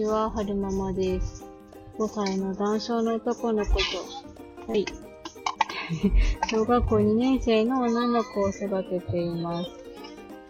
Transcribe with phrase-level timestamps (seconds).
[0.00, 1.44] ちは、はるままです。
[1.98, 3.80] 5歳の男性の男の子と、
[4.66, 4.86] はい。
[6.50, 9.70] 小学校2年生の女の子を育てています。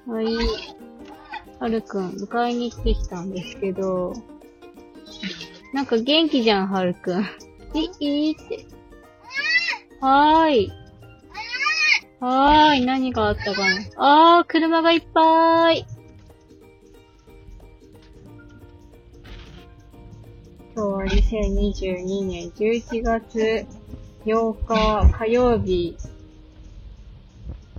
[0.07, 0.27] はい。
[1.59, 4.15] はるくん、迎えに来てきたんですけど、
[5.73, 7.25] なんか元気じゃん、はるくん。
[7.75, 8.67] い、 いいって。
[10.01, 10.73] はーい。
[12.21, 13.79] はーい、何があったかな。
[13.96, 15.85] あー、車がいっぱい。
[20.73, 23.66] 今日は2022年11月
[24.24, 25.97] 8日火曜日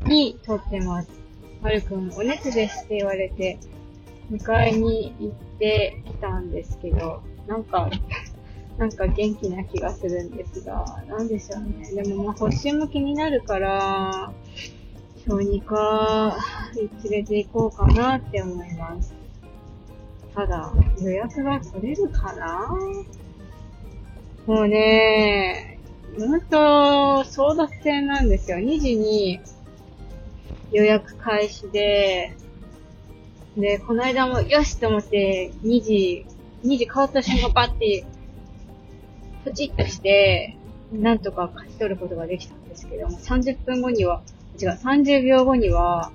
[0.06, 1.10] に撮ってます。
[1.62, 3.60] はるくん、お熱ですって言われて、
[4.30, 7.90] 迎えに行ってきたんですけど、なんか、
[8.78, 12.04] なんか元気な気がするんですが、なんでしょうね。
[12.04, 14.34] でもまあ、発疹も気になるから、
[15.26, 16.38] 小児科
[16.74, 19.21] に連れて行こうかなって思います。
[20.34, 22.70] ただ、予約が取れるかな？
[24.48, 25.80] もうね、
[26.18, 26.58] ほんと、
[27.26, 28.58] 争奪戦なんですよ。
[28.58, 29.40] 2時に
[30.72, 32.34] 予約開始で、
[33.58, 36.26] で、この間もよしと思って、2時、
[36.64, 38.06] 2時変わった瞬間パッて、
[39.44, 40.56] ポチッとして、
[40.94, 44.22] なんとか勝ち取ることができたんですけども、30分後には、
[44.62, 46.12] 違う、30秒後には、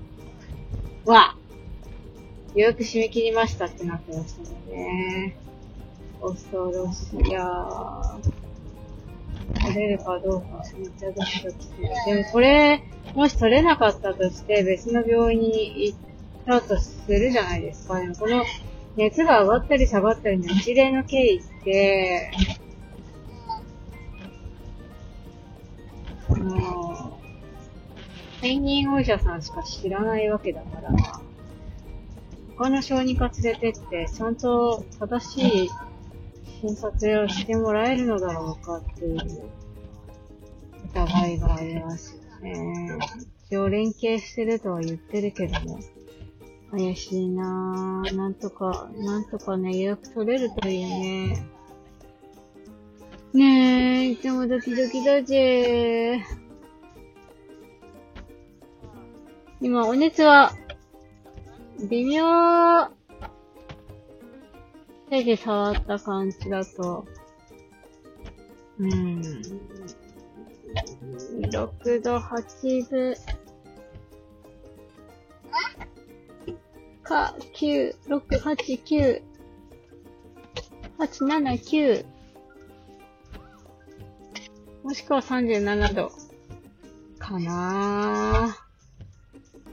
[1.04, 1.35] わ
[2.56, 5.36] 予約締め切りましたってなってましたもんね。
[6.22, 8.46] 恐ろしいやー。
[9.60, 11.88] 取れるかどうか、めっちゃドキドキする。
[12.06, 12.82] でもこれ、
[13.14, 15.98] もし取れなかったとして、別の病院に行っ
[16.46, 18.00] たとするじゃないですか。
[18.00, 18.42] でもこの、
[18.96, 22.30] 熱が上がったり下がったりの一連の経緯って、
[26.30, 27.18] も
[28.40, 30.90] う、専任お医者さんしか知らないわけだから、
[32.58, 35.70] 他の小児科連れてって、ちゃんと正しい
[36.62, 39.18] 診察をしてもらえるのだろうかっていう
[40.90, 42.98] 疑いがありますよね。
[43.46, 45.78] 一応連携してるとは言ってるけども、
[46.70, 48.16] 怪しいなぁ。
[48.16, 51.46] なんとか、なんとかね、予約取れるといいね。
[53.34, 56.24] ねえ、いつもドキドキだぜ。
[59.60, 60.52] 今、お熱は、
[61.88, 62.90] 微妙。
[65.10, 67.06] 手で触った感じだと、
[68.78, 69.20] うん。
[71.40, 73.16] 6度、8分。
[77.02, 79.22] か、9、6、8、9。
[80.98, 82.04] 8、7、9。
[84.82, 86.10] もしくは37度。
[87.18, 88.65] かなぁ。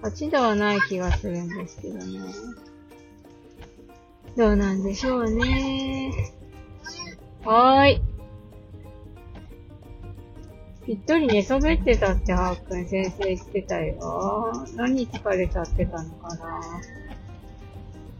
[0.03, 2.19] 8度はない気がするんですけどね。
[4.35, 6.11] どうなんでしょうね。
[7.45, 8.01] はーい。
[10.85, 14.65] ぴったり寝そべってたって、はーくん先生言ってたよ。
[14.75, 16.59] 何疲れちゃってたのかな。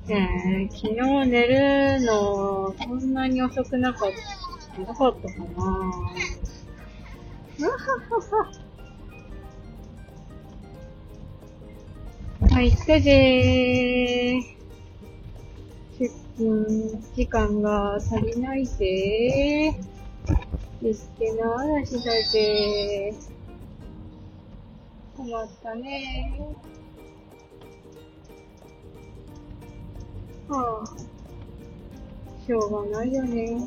[0.07, 0.95] ねえ、昨日
[1.29, 4.11] 寝るの、そんなに遅くなかっ
[4.75, 5.43] た、なかったかな。
[7.59, 7.77] うわは
[8.09, 8.62] はは。
[12.51, 14.63] はい、ったぜー。
[15.99, 20.83] 出勤時間が足りないぜー。
[20.83, 23.33] ですけの嵐だぜー。
[25.15, 30.53] 困ったねー。
[30.53, 30.85] はあ、
[32.45, 33.57] しょうがないよね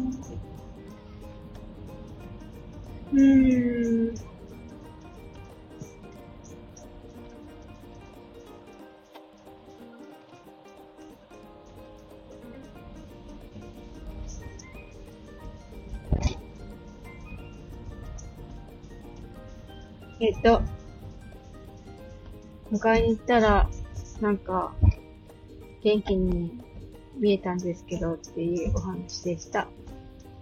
[3.13, 4.26] うーん。
[20.19, 20.63] えっと、
[22.73, 23.69] 迎えに行ったら、
[24.21, 24.75] なんか、
[25.83, 26.59] 元気に
[27.19, 29.69] 見えたんですけどっていうお話でした。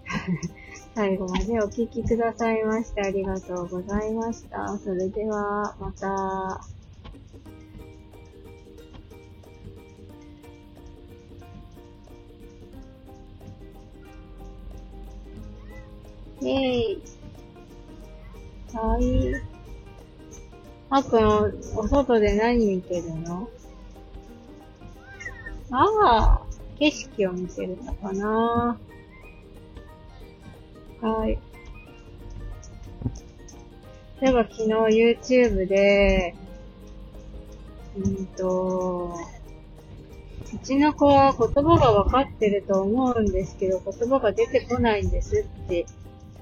[0.95, 4.79] 最後までお聞きくださいましてありがとうございました。
[4.79, 6.61] それでは、また。
[16.41, 16.55] イェー
[16.93, 17.03] イ。
[18.73, 19.54] はい。
[20.97, 21.25] あくん、
[21.75, 23.49] お外で何見てるの？
[25.73, 26.43] ああ、
[26.79, 28.79] 景色を見てるのかな。
[31.01, 31.39] はい。
[34.21, 36.37] そういえば昨日 YouTube で、
[37.97, 39.17] うんと、
[40.55, 45.87] うちの子は言葉が分かってると思うんですけど、言葉が出てこないんですって、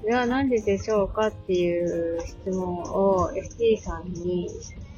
[0.03, 4.49] それは何ででしょうかっていう質問を FT さんに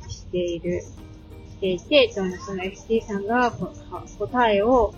[0.10, 3.52] している、していて、その FT さんが
[4.18, 4.96] 答えを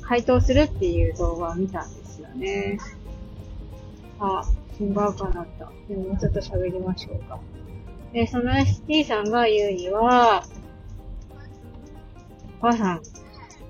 [0.00, 2.78] 回答するっていう動画を見たんですよね。
[4.20, 4.42] あ、
[4.78, 5.70] 新バーカーなった。
[5.86, 7.38] でももうちょっと喋りましょうか。
[8.14, 10.46] で、その ST さんが言うには、
[12.58, 13.02] お母さん、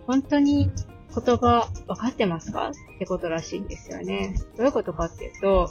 [0.07, 0.71] 本当に
[1.15, 2.71] 言葉分かってますか？
[2.71, 4.35] ってことらしいんですよね。
[4.57, 5.71] どういうことかっていうと、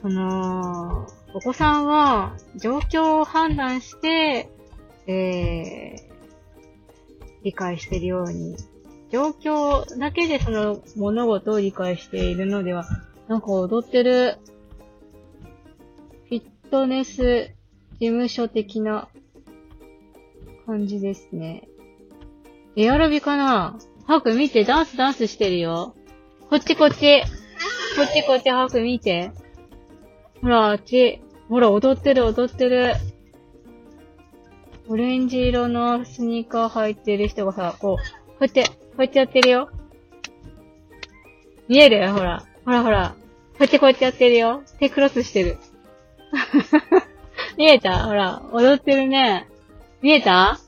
[0.00, 4.48] その、お子さんは状況を判断して、
[5.06, 6.02] えー、
[7.42, 8.56] 理解しているように、
[9.10, 12.86] 状況だけでその物事を理解しているのでは、
[13.28, 14.38] なんか踊ってる、
[16.28, 17.50] フィットネス
[18.00, 19.08] 事務所的な
[20.66, 21.68] 感じですね。
[22.76, 23.78] エアロビかな？
[24.06, 25.94] ハク見て、ダンスダンスしてるよ。
[26.50, 27.22] こっちこっち。
[27.96, 29.30] こっちこっち、ハク見て。
[30.42, 31.20] ほら、あっち。
[31.48, 32.94] ほら、踊ってる、踊ってる。
[34.88, 38.02] オレンジ色のスニーカー履いてる人がさ、こう、こ
[38.40, 39.70] うやって、こうやってやってるよ。
[41.68, 42.12] 見える？
[42.12, 42.44] ほら。
[42.66, 43.14] ほらほら。
[43.18, 44.62] こうやってこうやってやってるよ。
[44.80, 45.56] 手クロスしてる。
[47.56, 48.04] 見えた？
[48.04, 49.48] ほら、踊ってるね。
[50.02, 50.58] 見えた？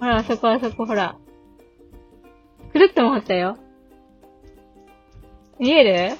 [0.00, 1.16] ほら、あそこあそこほら。
[2.72, 3.58] くるっと回ったよ。
[5.58, 6.16] 見える？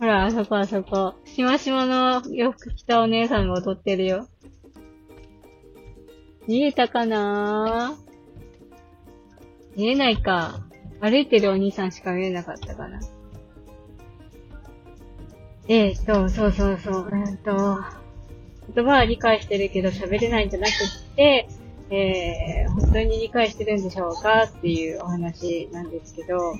[0.00, 1.14] ほら、あそこあそこ。
[1.24, 4.26] しましまの洋服着たお姉さんが踊ってるよ。
[6.48, 7.94] 見えたかな？
[9.76, 10.58] 見えないか。
[11.00, 12.98] 歩いてるお兄さんしか見えなかったかな。
[15.68, 17.78] ええー、と、そうそうそう、うんと、
[18.74, 21.48] 言葉は理解してるけど喋れないんじゃなくって、
[21.94, 26.54] えー、本当に理解してるんでしょうかっていうお話なんですけど、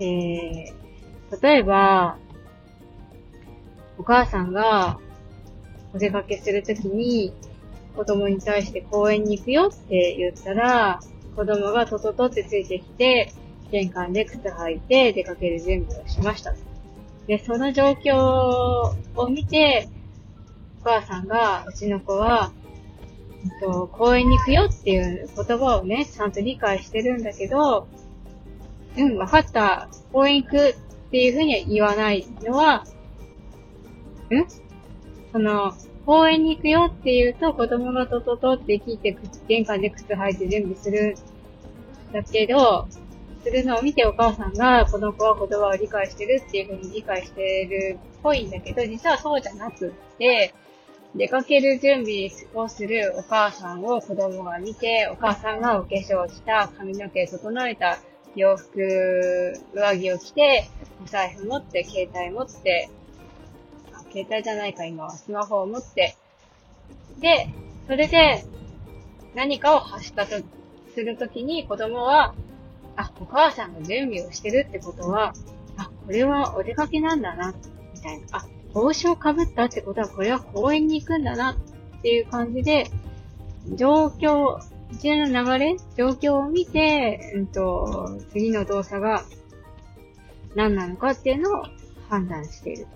[0.00, 2.16] えー、例えば、
[3.98, 4.98] お母さんが
[5.92, 7.34] お出かけするときに
[7.94, 11.00] 子供に対して公園に行くよって言ったら、
[11.34, 13.32] 子供がトトトってついてきて、
[13.70, 16.54] 玄関で靴履いて出かける準備をしました。
[17.26, 19.90] で、その状況を見て、
[20.80, 22.52] お母さんが、うちの子は、
[23.60, 27.88] と、公園に行くよっていう言葉をね、ちゃんと理解してるんだけど、
[28.96, 29.88] うん、わかった。
[30.12, 30.74] 公園行くっ
[31.10, 32.84] ていうふうには言わないのは、
[34.30, 34.46] ん？
[35.32, 35.74] その、
[36.06, 39.16] 公園に行くよって言うと、子供がトトトって聞いて、
[39.48, 41.16] 玄関で靴履いて準備する。
[42.12, 42.86] だけど、
[43.42, 50.54] するのを見てお母さんが、この子は言葉を理解してるっていう風に理解してるっぽいんだけど、実はそうじゃなくって、
[51.16, 57.98] 出かける準備をするお母さんを子供が見て、お母さんがお化粧した、髪の毛整えた
[58.34, 60.68] 洋服、上着を着て、
[61.02, 62.90] お財布持って、携帯持って、
[64.12, 66.16] 携帯じゃないか今はスマホを持って、
[67.18, 67.48] で、
[67.86, 68.44] それで
[69.34, 70.36] 何かを発したと
[70.94, 72.34] するときに子供は、
[72.96, 75.32] あ、お母さんが準備をしてるってことは、
[75.78, 77.54] あ、これはお出かけなんだな、
[77.94, 78.26] みたいな。
[78.32, 82.90] あ、帽子をかぶったってことは、これは公園に行くんだな、っていう感じで、
[83.74, 84.58] 状況、
[84.92, 89.24] 一連の流れ状況を見て、うんと、次の動作が
[90.54, 91.64] 何なのかっていうのを
[92.10, 92.86] 判断している。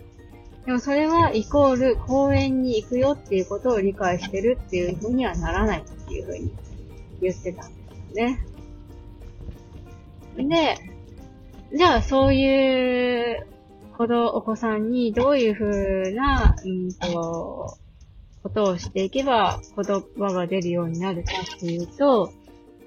[0.66, 6.52] でもそれはイコール公園に行くよっていうことを理解してるっていうふうにはならないっていうふうに
[7.22, 7.80] 言ってたんで
[8.14, 8.46] すよね。
[10.36, 10.76] で、
[11.74, 13.19] じゃあそういう
[14.00, 15.62] 子供、お子さんにどういうふ
[16.08, 17.76] うな、うんと、
[18.42, 22.32] ことをしていけば言葉が出るようになるかっていうと、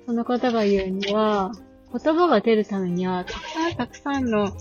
[0.07, 1.51] その方が言うには、
[1.91, 4.57] 言葉が出るためには、たくさんたくさんの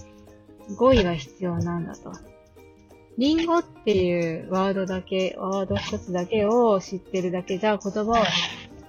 [0.76, 2.12] 語彙が必要なんだと。
[3.16, 8.26] リンゴっていうワードだけ、ワード一つだけを知ってるだけじゃ言葉は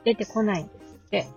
[0.04, 1.28] 出てこないんですって。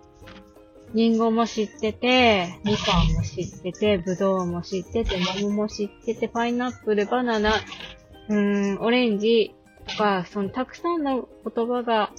[0.94, 7.54] リンゴも知ってて、みかんも知ってて、ぶどうも知ってて、桃も知ってて、パイナップル、バナナ、
[8.28, 9.54] うーん、オレンジ
[9.86, 12.12] とか、そのたくさんの言葉が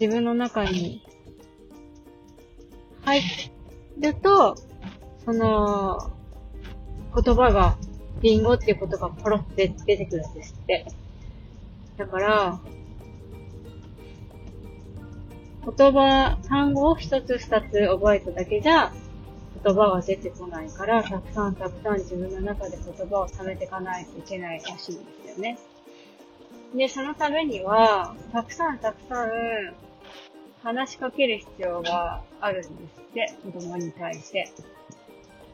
[0.00, 1.02] 自分の中に
[3.04, 3.22] 入
[3.98, 4.56] ると、
[5.24, 6.10] その
[7.14, 7.76] 言葉が
[8.22, 10.86] リンゴっていうことがポロって出てくるんですって。
[11.96, 12.60] だから、
[15.66, 18.92] 言葉、単語を一つ二つ覚えただけじゃ、
[19.64, 25.58] 言葉は出てこないから、たくさんたくさん自分の中で言葉を貯めていかないといけないらしいんですよね。
[26.72, 29.74] で、そのためには、たくさんたくさん
[30.62, 34.48] 話しかける必要があるんですって、子供に対して。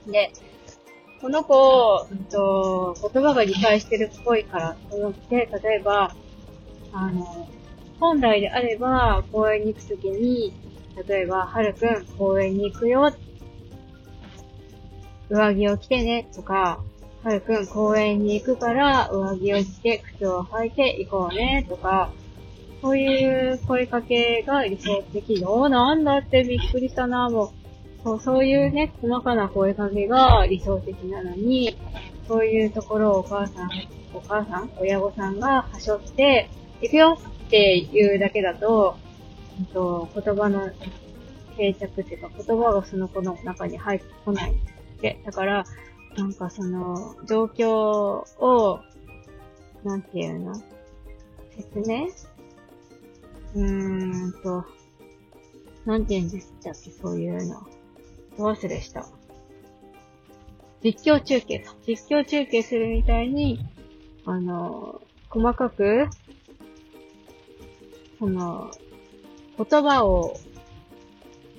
[0.06, 0.30] で、
[1.22, 6.14] この子、うんと、言葉が理解してるっぽいからと思って、例えば、
[6.92, 7.48] あの、
[8.00, 10.52] 本来であれば、公園に行くときに、
[11.06, 13.12] 例えば、はるくん、公園に行くよ。
[15.30, 16.80] 上着を着てね、とか、
[17.22, 22.10] はるくん、公園に行くから、上着を着て、靴を履いて行こうね、とか、
[22.82, 27.50] そういう声かけが理想的のなんだってびっくりしたな、もう。
[28.02, 31.78] そう、そういうね、細かな声かけが理想的なのに、
[32.26, 33.70] そういうところをお母さん、
[34.12, 37.18] お母さん、親御さんがはしょって、行くよ
[37.52, 38.96] っていうだけだと、
[39.60, 40.70] えっと、言葉の
[41.58, 44.54] 定着っていうか、言葉がその子の中に入ってこない
[45.02, 45.64] で、だから、
[46.16, 47.70] なんかその、状況
[48.42, 48.80] を、
[49.84, 50.54] なんていうの？
[51.74, 52.06] 説明？
[53.54, 54.64] うーんと、
[55.84, 57.66] なんて言うんでしたっけ、そういうの。
[58.38, 59.06] どう忘れした。
[60.82, 61.62] 実況中継。
[61.86, 63.60] 実況中継するみたいに、
[64.24, 66.08] あの、細かく、
[68.22, 68.70] その、
[69.58, 70.36] 言葉を、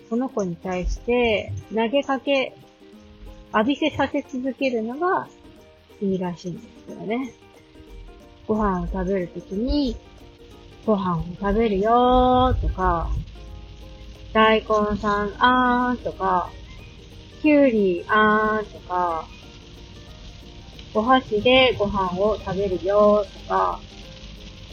[0.09, 2.55] その子に対して投げかけ、
[3.53, 5.27] 浴びせさせ続けるのが
[6.01, 7.33] いいらしいんですよね。
[8.47, 9.97] ご飯を食べるときに、
[10.85, 13.09] ご飯を食べるよーとか、
[14.31, 16.49] 大根さんあーとか、
[17.41, 19.27] きゅうりあーとか、
[20.93, 23.81] お箸でご飯を食べるよーとか、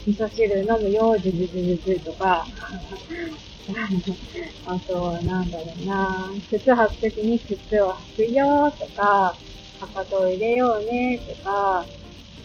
[0.07, 2.45] 味噌汁飲むよー、ずずずずずとか、
[4.65, 6.29] あと、なんだろうな。
[6.49, 9.35] 靴履くときに靴を履くよとか、
[9.79, 11.85] かかとを入れようねとか、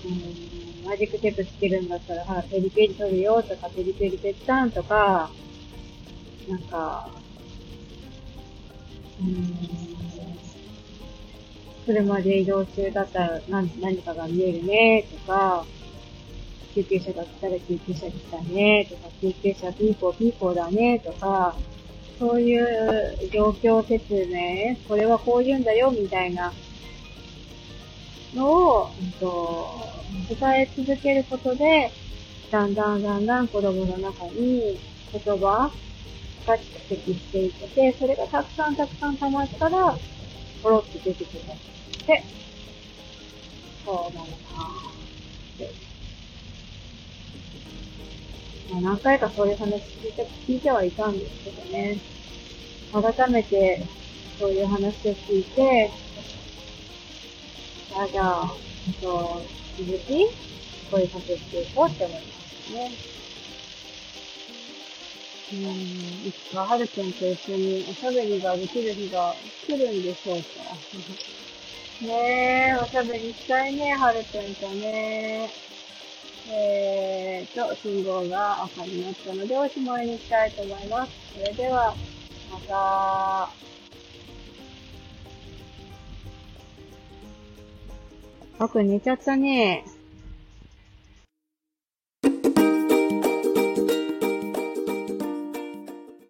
[0.05, 5.31] うんマジックテープつけるんだったら、ほら、ペリペリ取るよとか、ペリペリペッタンとか、
[6.49, 7.09] なんか、
[9.21, 9.59] うん、
[11.87, 15.67] 車で移動中だったら何何かが見えるねとか、
[16.77, 21.57] 救急車が来たら救急車来たねとか、救急車ピーポーピーポーだねとか、
[22.19, 26.53] そういう状況説明、これはこう言うんだよみたいな
[28.35, 29.89] のを、うんと、
[30.29, 31.91] 伝え続けることで、
[32.51, 34.79] だんだんだんだん子供の中に
[35.13, 35.71] 言葉
[36.47, 39.99] が蓄積していって、それがたくさんたくさん溜まったら、
[40.63, 41.43] ポロッと出てくる。
[42.07, 42.23] で、
[43.87, 44.96] そうなのか
[48.71, 52.01] まあ、何回かそういう話聞いて聞いてはいたんですけどね。
[52.93, 53.87] 改めて
[54.39, 55.91] そういう話を聞いて、
[57.95, 58.55] あ、じゃあ、
[58.87, 59.43] えっと、
[59.79, 60.29] 続き、
[60.91, 62.27] 声かけしていこうって思いま
[62.67, 62.91] すね。
[65.53, 69.35] うん、いつかはるくんと一緒におしゃべりができる日が
[69.67, 70.77] 来るんでしょうか。
[72.05, 75.49] ねえ、おしゃべりしたいね、はるくんとね。
[76.49, 81.13] えーと、信号が赤になったのでおしまいにしたいと思います。
[81.35, 81.95] それでは、
[82.51, 83.51] また。
[88.59, 89.85] あ、これ寝ちゃったね。